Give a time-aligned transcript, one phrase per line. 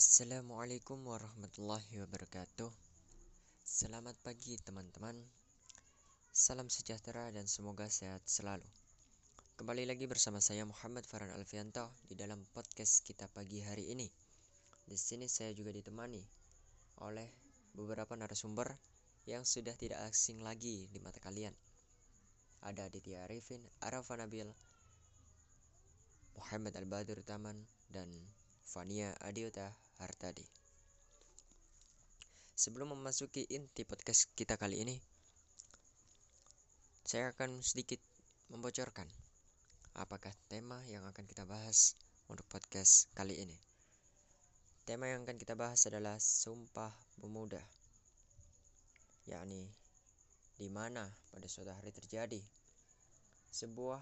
[0.00, 2.72] Assalamualaikum warahmatullahi wabarakatuh.
[3.60, 5.12] Selamat pagi, teman-teman.
[6.32, 8.64] Salam sejahtera dan semoga sehat selalu.
[9.60, 14.08] Kembali lagi bersama saya Muhammad Farhan Alfianto di dalam podcast kita pagi hari ini.
[14.88, 16.24] Di sini saya juga ditemani
[17.04, 17.28] oleh
[17.76, 18.72] beberapa narasumber
[19.28, 21.52] yang sudah tidak asing lagi di mata kalian.
[22.64, 24.48] Ada Aditya Arifin, Arafa Nabil,
[26.40, 27.60] Muhammad Al-Badur Taman,
[27.92, 28.08] dan
[28.64, 30.42] Fania Adiota Hartadi.
[32.56, 34.96] Sebelum memasuki inti podcast kita kali ini,
[37.04, 38.00] saya akan sedikit
[38.48, 39.06] membocorkan
[39.96, 41.94] apakah tema yang akan kita bahas
[42.32, 43.56] untuk podcast kali ini.
[44.88, 46.90] Tema yang akan kita bahas adalah Sumpah
[47.20, 47.60] Pemuda,
[49.28, 49.68] yakni
[50.60, 52.40] di mana pada suatu hari terjadi
[53.50, 54.00] sebuah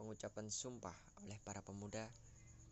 [0.00, 2.04] pengucapan sumpah oleh para pemuda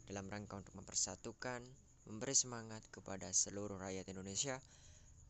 [0.08, 1.62] dalam rangka untuk mempersatukan
[2.04, 4.60] memberi semangat kepada seluruh rakyat Indonesia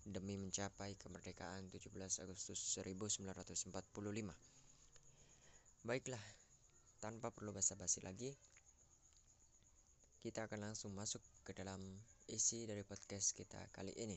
[0.04, 1.94] demi mencapai kemerdekaan 17
[2.26, 3.70] Agustus 1945.
[5.86, 6.24] Baiklah,
[6.98, 8.34] tanpa perlu basa-basi lagi,
[10.24, 11.78] kita akan langsung masuk ke dalam
[12.26, 14.16] isi dari podcast kita kali ini.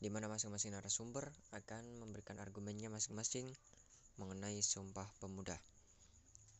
[0.00, 3.46] Di mana masing-masing narasumber akan memberikan argumennya masing-masing
[4.18, 5.56] mengenai Sumpah Pemuda.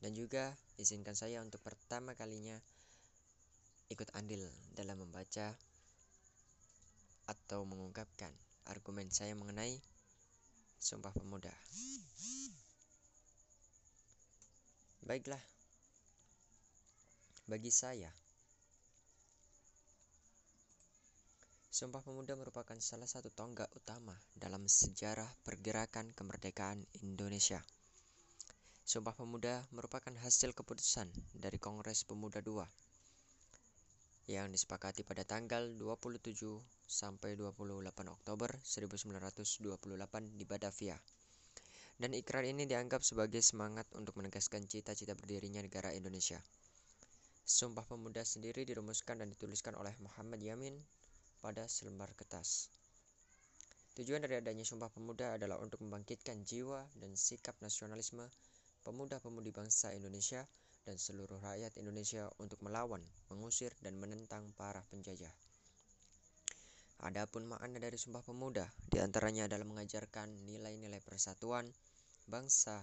[0.01, 2.57] Dan juga izinkan saya untuk pertama kalinya
[3.91, 5.51] ikut andil dalam membaca
[7.27, 8.31] atau mengungkapkan
[8.71, 9.83] argumen saya mengenai
[10.81, 11.53] Sumpah Pemuda.
[15.05, 15.43] Baiklah,
[17.45, 18.09] bagi saya,
[21.69, 27.61] Sumpah Pemuda merupakan salah satu tonggak utama dalam sejarah pergerakan kemerdekaan Indonesia.
[28.87, 32.65] Sumpah Pemuda merupakan hasil keputusan dari Kongres Pemuda II
[34.31, 36.39] yang disepakati pada tanggal 27
[36.87, 40.95] sampai 28 Oktober 1928 di Batavia.
[41.99, 46.39] Dan ikrar ini dianggap sebagai semangat untuk menegaskan cita-cita berdirinya negara Indonesia.
[47.43, 50.79] Sumpah Pemuda sendiri dirumuskan dan dituliskan oleh Muhammad Yamin
[51.43, 52.71] pada selembar kertas.
[53.99, 58.23] Tujuan dari adanya Sumpah Pemuda adalah untuk membangkitkan jiwa dan sikap nasionalisme
[58.87, 60.47] pemuda-pemudi bangsa Indonesia
[60.91, 62.99] dan seluruh rakyat Indonesia untuk melawan,
[63.31, 65.31] mengusir, dan menentang para penjajah.
[67.07, 71.71] Adapun makna dari Sumpah Pemuda di antaranya adalah mengajarkan nilai-nilai persatuan,
[72.27, 72.83] bangsa,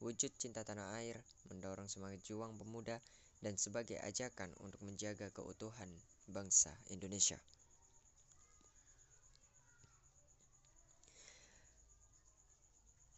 [0.00, 1.20] wujud cinta tanah air,
[1.52, 2.96] mendorong semangat juang pemuda,
[3.44, 5.92] dan sebagai ajakan untuk menjaga keutuhan
[6.24, 7.36] bangsa Indonesia.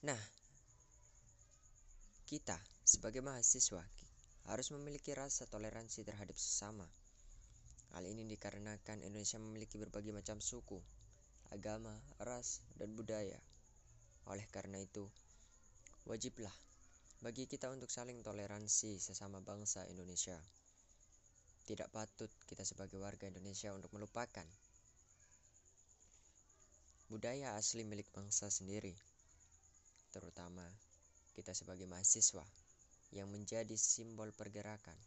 [0.02, 0.18] Nah,
[2.26, 4.03] kita sebagai mahasiswa
[4.44, 6.84] harus memiliki rasa toleransi terhadap sesama.
[7.96, 10.82] Hal ini dikarenakan Indonesia memiliki berbagai macam suku,
[11.54, 13.40] agama, ras, dan budaya.
[14.28, 15.08] Oleh karena itu,
[16.04, 16.52] wajiblah
[17.24, 20.36] bagi kita untuk saling toleransi sesama bangsa Indonesia.
[21.64, 24.44] Tidak patut kita sebagai warga Indonesia untuk melupakan
[27.08, 28.92] budaya asli milik bangsa sendiri,
[30.12, 30.66] terutama
[31.32, 32.44] kita sebagai mahasiswa
[33.14, 34.98] yang menjadi simbol pergerakan,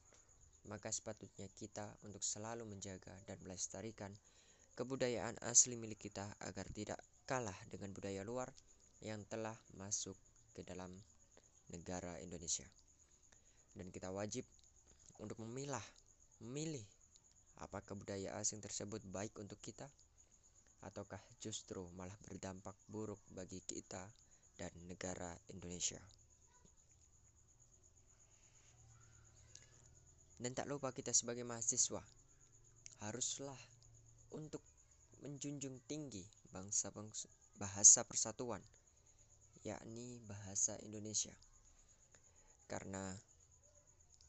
[0.71, 4.09] maka sepatutnya kita untuk selalu menjaga dan melestarikan
[4.79, 8.47] kebudayaan asli milik kita agar tidak kalah dengan budaya luar
[9.03, 10.15] yang telah masuk
[10.55, 10.89] ke dalam
[11.69, 12.65] negara Indonesia.
[13.75, 14.47] Dan kita wajib
[15.19, 15.83] untuk memilah,
[16.39, 16.83] memilih
[17.59, 19.89] apakah budaya asing tersebut baik untuk kita
[20.85, 24.05] ataukah justru malah berdampak buruk bagi kita
[24.57, 25.99] dan negara Indonesia.
[30.37, 32.01] Dan tak lupa kita sebagai mahasiswa
[33.01, 33.57] haruslah
[34.33, 34.61] untuk
[35.25, 36.21] menjunjung tinggi
[36.53, 37.25] bangsa bangsa
[37.57, 38.61] bahasa persatuan
[39.65, 41.33] yakni bahasa Indonesia.
[42.69, 43.17] Karena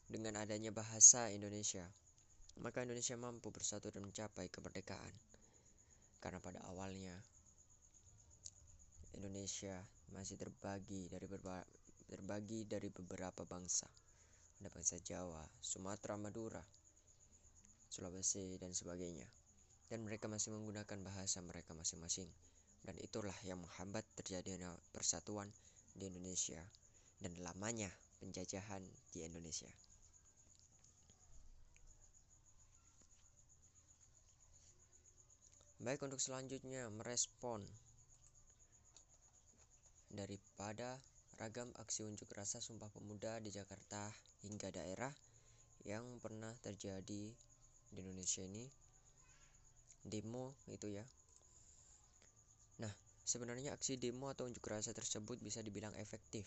[0.09, 1.85] dengan adanya bahasa Indonesia,
[2.57, 5.13] maka Indonesia mampu bersatu dan mencapai kemerdekaan.
[6.19, 7.15] Karena pada awalnya
[9.15, 9.77] Indonesia
[10.11, 11.29] masih terbagi dari
[12.09, 13.85] terbagi dari beberapa bangsa
[14.59, 16.59] ada bangsa Jawa, Sumatera, Madura,
[17.87, 19.25] Sulawesi, dan sebagainya.
[19.87, 22.27] Dan mereka masih menggunakan bahasa mereka masing-masing.
[22.83, 25.47] Dan itulah yang menghambat terjadinya persatuan
[25.95, 26.59] di Indonesia
[27.23, 28.83] dan lamanya penjajahan
[29.15, 29.71] di Indonesia.
[35.79, 37.63] Baik untuk selanjutnya merespon
[40.11, 40.99] daripada
[41.39, 44.11] ragam aksi unjuk rasa Sumpah Pemuda di Jakarta
[44.43, 45.07] hingga daerah
[45.87, 47.31] yang pernah terjadi
[47.87, 48.67] di Indonesia ini.
[50.03, 51.05] Demo itu ya.
[52.83, 52.91] Nah
[53.23, 56.43] sebenarnya aksi demo atau unjuk rasa tersebut bisa dibilang efektif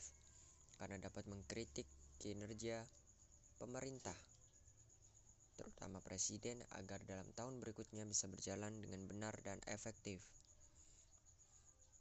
[0.76, 1.88] karena dapat mengkritik
[2.20, 2.84] kinerja
[3.56, 4.16] pemerintah
[5.56, 10.20] terutama presiden agar dalam tahun berikutnya bisa berjalan dengan benar dan efektif.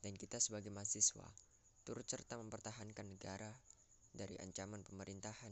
[0.04, 1.51] Dan kita sebagai mahasiswa
[1.92, 3.52] turut serta mempertahankan negara
[4.16, 5.52] dari ancaman pemerintahan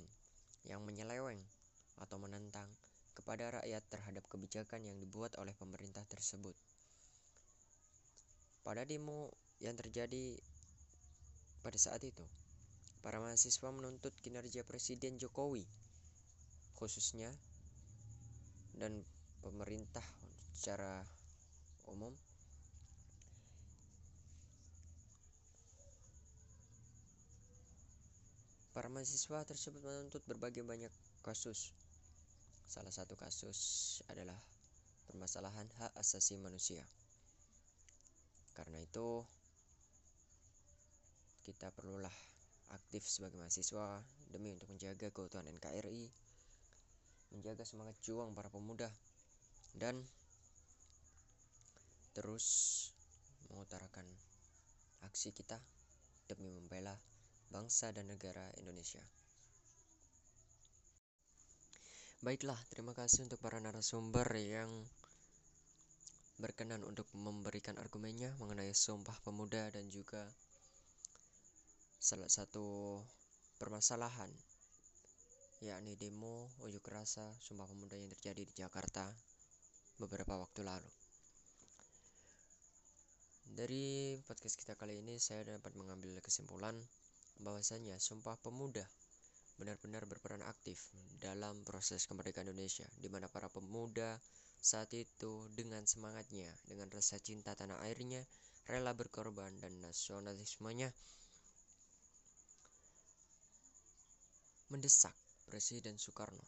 [0.63, 1.43] yang menyeleweng
[1.99, 2.63] atau menentang
[3.11, 6.55] kepada rakyat terhadap kebijakan yang dibuat oleh pemerintah tersebut.
[8.63, 10.39] Pada demo yang terjadi
[11.59, 12.23] pada saat itu,
[13.03, 15.67] para mahasiswa menuntut kinerja Presiden Jokowi,
[16.79, 17.35] khususnya
[18.79, 19.03] dan
[19.43, 20.07] pemerintah
[20.55, 21.03] secara
[21.91, 22.15] umum
[28.79, 30.87] Para mahasiswa tersebut menuntut berbagai banyak
[31.19, 31.75] kasus.
[32.63, 33.59] Salah satu kasus
[34.07, 34.39] adalah
[35.03, 36.87] permasalahan hak asasi manusia.
[38.55, 39.27] Karena itu,
[41.43, 42.15] kita perlulah
[42.71, 43.99] aktif sebagai mahasiswa
[44.31, 46.07] demi untuk menjaga keutuhan NKRI,
[47.35, 48.87] menjaga semangat juang para pemuda,
[49.75, 49.99] dan
[52.15, 52.47] terus
[53.51, 54.07] mengutarakan
[55.03, 55.59] aksi kita
[56.31, 56.95] demi membela
[57.49, 59.01] bangsa dan negara Indonesia.
[62.19, 64.69] Baiklah, terima kasih untuk para narasumber yang
[66.39, 70.23] berkenan untuk memberikan argumennya mengenai Sumpah Pemuda dan juga
[71.99, 72.99] salah satu
[73.59, 74.31] permasalahan
[75.59, 79.11] yakni demo unjuk rasa Sumpah Pemuda yang terjadi di Jakarta
[79.99, 80.87] beberapa waktu lalu.
[83.43, 86.79] Dari podcast kita kali ini saya dapat mengambil kesimpulan
[87.39, 88.83] bahwasanya Sumpah Pemuda
[89.59, 90.87] benar-benar berperan aktif
[91.19, 94.15] dalam proses kemerdekaan Indonesia di mana para pemuda
[94.59, 98.23] saat itu dengan semangatnya, dengan rasa cinta tanah airnya,
[98.67, 100.91] rela berkorban dan nasionalismenya
[104.71, 105.15] mendesak
[105.47, 106.43] Presiden Soekarno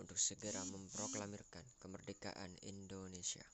[0.00, 3.44] untuk segera memproklamirkan kemerdekaan Indonesia.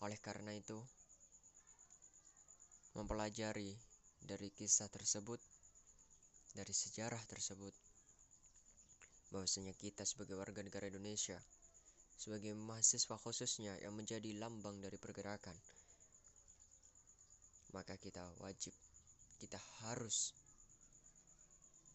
[0.00, 0.80] Oleh karena itu,
[2.96, 3.76] mempelajari
[4.24, 5.40] dari kisah tersebut,
[6.56, 7.76] dari sejarah tersebut,
[9.30, 11.36] bahwasanya kita sebagai warga negara Indonesia,
[12.16, 15.54] sebagai mahasiswa khususnya yang menjadi lambang dari pergerakan,
[17.76, 18.72] maka kita wajib,
[19.38, 20.34] kita harus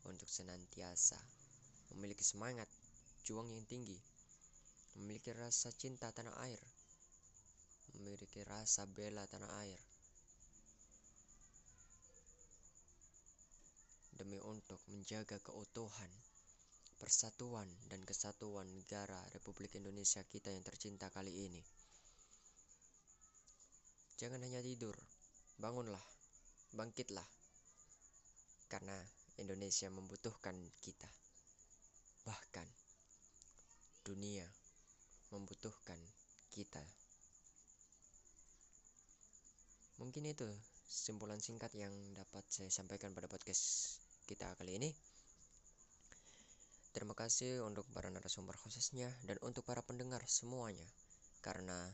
[0.06, 1.18] untuk senantiasa
[1.98, 2.70] memiliki semangat
[3.26, 3.98] juang yang tinggi,
[4.96, 6.62] memiliki rasa cinta tanah air,
[7.98, 9.82] memiliki rasa bela tanah air
[14.16, 16.12] demi untuk menjaga keutuhan,
[16.96, 21.64] persatuan dan kesatuan negara Republik Indonesia kita yang tercinta kali ini.
[24.16, 24.96] Jangan hanya tidur,
[25.60, 26.02] bangunlah,
[26.72, 27.28] bangkitlah.
[28.72, 28.96] Karena
[29.36, 31.12] Indonesia membutuhkan kita.
[32.24, 32.68] Bahkan
[34.08, 34.48] dunia
[35.36, 36.00] membutuhkan
[36.56, 36.82] kita.
[39.96, 40.44] Mungkin itu
[40.84, 43.98] simpulan singkat yang dapat saya sampaikan pada podcast
[44.28, 44.92] kita kali ini.
[46.92, 50.88] Terima kasih untuk para narasumber khususnya dan untuk para pendengar semuanya
[51.44, 51.92] karena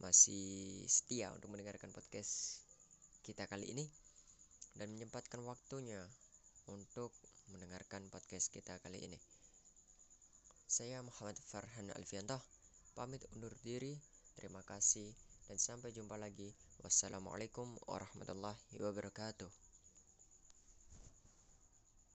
[0.00, 2.60] masih setia untuk mendengarkan podcast
[3.24, 3.84] kita kali ini
[4.76, 6.00] dan menyempatkan waktunya
[6.68, 7.12] untuk
[7.52, 9.16] mendengarkan podcast kita kali ini.
[10.66, 12.40] Saya Muhammad Farhan Alfianto
[12.92, 13.96] pamit undur diri.
[14.36, 16.50] Terima kasih dan sampai jumpa lagi.
[16.82, 19.65] Wassalamualaikum warahmatullahi wabarakatuh.